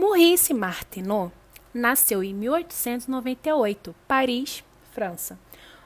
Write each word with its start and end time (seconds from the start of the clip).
Maurice 0.00 0.54
Martineau 0.54 1.30
nasceu 1.74 2.24
em 2.24 2.32
1898, 2.32 3.94
Paris, 4.08 4.64
França. 4.92 5.38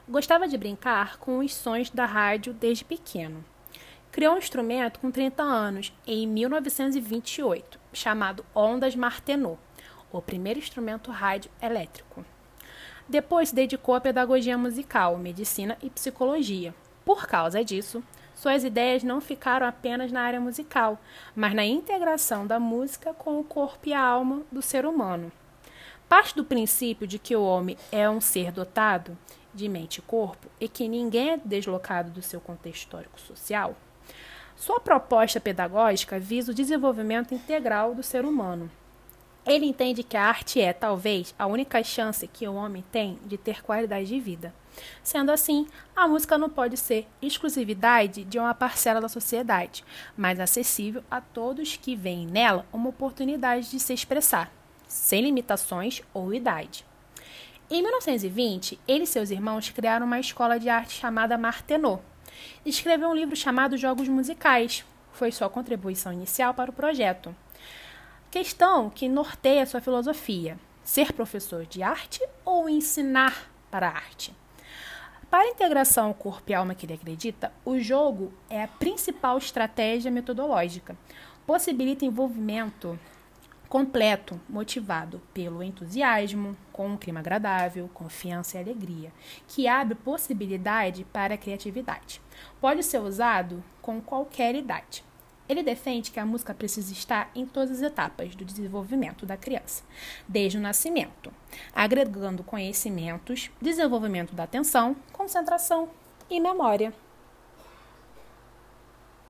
Gostava 0.07 0.47
de 0.47 0.57
brincar 0.57 1.17
com 1.17 1.39
os 1.39 1.53
sons 1.53 1.89
da 1.89 2.05
rádio 2.05 2.53
desde 2.53 2.85
pequeno. 2.85 3.43
Criou 4.13 4.35
um 4.35 4.37
instrumento 4.37 5.01
com 5.01 5.11
30 5.11 5.43
anos, 5.43 5.93
em 6.07 6.25
1928, 6.25 7.77
chamado 7.91 8.45
Ondas 8.55 8.95
Martineau, 8.95 9.59
o 10.09 10.21
primeiro 10.21 10.59
instrumento 10.59 11.11
rádio 11.11 11.51
elétrico. 11.61 12.25
Depois 13.09 13.49
se 13.49 13.55
dedicou 13.55 13.95
à 13.95 13.99
pedagogia 13.99 14.57
musical, 14.57 15.17
medicina 15.17 15.77
e 15.83 15.89
psicologia. 15.89 16.73
Por 17.03 17.27
causa 17.27 17.65
disso, 17.65 18.01
suas 18.35 18.63
ideias 18.63 19.03
não 19.03 19.19
ficaram 19.19 19.65
apenas 19.65 20.11
na 20.11 20.21
área 20.21 20.39
musical, 20.39 20.99
mas 21.35 21.53
na 21.53 21.65
integração 21.65 22.45
da 22.45 22.59
música 22.59 23.13
com 23.13 23.39
o 23.39 23.43
corpo 23.43 23.89
e 23.89 23.93
a 23.93 24.01
alma 24.01 24.43
do 24.51 24.61
ser 24.61 24.85
humano. 24.85 25.31
Parte 26.07 26.35
do 26.35 26.45
princípio 26.45 27.07
de 27.07 27.17
que 27.17 27.35
o 27.35 27.43
homem 27.43 27.77
é 27.91 28.07
um 28.09 28.21
ser 28.21 28.51
dotado 28.51 29.17
de 29.53 29.67
mente 29.67 29.97
e 29.97 30.01
corpo 30.01 30.47
e 30.59 30.67
que 30.67 30.87
ninguém 30.87 31.31
é 31.31 31.37
deslocado 31.37 32.11
do 32.11 32.21
seu 32.21 32.39
contexto 32.39 32.83
histórico-social, 32.83 33.75
sua 34.55 34.79
proposta 34.79 35.39
pedagógica 35.39 36.17
visa 36.17 36.51
o 36.51 36.55
desenvolvimento 36.55 37.33
integral 37.33 37.93
do 37.93 38.01
ser 38.01 38.23
humano. 38.23 38.71
Ele 39.45 39.67
entende 39.67 40.01
que 40.01 40.17
a 40.17 40.25
arte 40.25 40.59
é, 40.59 40.73
talvez, 40.73 41.35
a 41.37 41.45
única 41.45 41.83
chance 41.83 42.27
que 42.27 42.47
o 42.47 42.55
homem 42.55 42.83
tem 42.91 43.19
de 43.25 43.37
ter 43.37 43.61
qualidade 43.61 44.07
de 44.07 44.19
vida. 44.19 44.51
Sendo 45.03 45.31
assim, 45.31 45.67
a 45.95 46.07
música 46.07 46.37
não 46.37 46.49
pode 46.49 46.77
ser 46.77 47.07
exclusividade 47.21 48.23
de 48.23 48.39
uma 48.39 48.55
parcela 48.55 48.99
da 48.99 49.07
sociedade, 49.07 49.83
mas 50.17 50.39
acessível 50.39 51.03
a 51.09 51.21
todos 51.21 51.77
que 51.77 51.95
veem 51.95 52.25
nela 52.25 52.65
uma 52.73 52.89
oportunidade 52.89 53.69
de 53.69 53.79
se 53.79 53.93
expressar, 53.93 54.51
sem 54.87 55.21
limitações 55.21 56.01
ou 56.11 56.33
idade. 56.33 56.83
Em 57.69 57.81
1920, 57.81 58.79
ele 58.87 59.03
e 59.03 59.07
seus 59.07 59.29
irmãos 59.29 59.69
criaram 59.69 60.05
uma 60.05 60.19
escola 60.19 60.59
de 60.59 60.69
arte 60.69 60.93
chamada 60.93 61.37
Martenot. 61.37 62.01
Escreveu 62.65 63.09
um 63.09 63.15
livro 63.15 63.35
chamado 63.35 63.77
Jogos 63.77 64.07
Musicais. 64.07 64.83
Foi 65.13 65.31
sua 65.31 65.49
contribuição 65.49 66.11
inicial 66.11 66.53
para 66.53 66.69
o 66.69 66.73
projeto. 66.73 67.35
Questão 68.31 68.89
que 68.89 69.07
norteia 69.07 69.65
sua 69.65 69.81
filosofia: 69.81 70.57
ser 70.83 71.13
professor 71.13 71.65
de 71.65 71.81
arte 71.81 72.21
ou 72.43 72.69
ensinar 72.69 73.49
para 73.71 73.87
a 73.87 73.91
arte? 73.91 74.35
Para 75.29 75.43
a 75.43 75.49
integração 75.49 76.13
corpo 76.13 76.51
e 76.51 76.53
alma 76.53 76.75
que 76.75 76.85
ele 76.85 76.93
acredita, 76.93 77.51
o 77.65 77.79
jogo 77.79 78.31
é 78.49 78.63
a 78.63 78.67
principal 78.67 79.37
estratégia 79.37 80.11
metodológica. 80.11 80.95
Possibilita 81.45 82.05
envolvimento 82.05 82.97
completo, 83.67 84.39
motivado 84.47 85.21
pelo 85.33 85.61
entusiasmo, 85.61 86.55
com 86.71 86.87
um 86.87 86.97
clima 86.97 87.19
agradável, 87.19 87.89
confiança 87.93 88.57
e 88.57 88.61
alegria, 88.61 89.11
que 89.47 89.67
abre 89.67 89.95
possibilidade 89.95 91.03
para 91.11 91.33
a 91.33 91.37
criatividade. 91.37 92.21
Pode 92.61 92.83
ser 92.83 92.99
usado 92.99 93.63
com 93.81 93.99
qualquer 93.99 94.55
idade. 94.55 95.03
Ele 95.47 95.61
defende 95.61 96.11
que 96.11 96.19
a 96.19 96.25
música 96.25 96.53
precisa 96.53 96.91
estar 96.91 97.29
em 97.35 97.45
todas 97.45 97.71
as 97.71 97.81
etapas 97.81 98.35
do 98.35 98.43
desenvolvimento 98.43 99.25
da 99.25 99.37
criança, 99.37 99.83
desde 100.27 100.57
o 100.57 100.61
nascimento, 100.61 101.31
agregando 101.73 102.43
conhecimentos, 102.43 103.51
desenvolvimento 103.61 104.33
da 104.33 104.43
atenção, 104.43 104.95
concentração 105.11 105.89
e 106.29 106.39
memória. 106.39 106.93